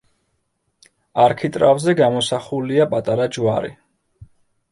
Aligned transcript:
არქიტრავზე 1.23 1.93
გამოსახულია 1.99 2.87
პატარა 2.95 3.27
ჯვარი. 3.37 3.73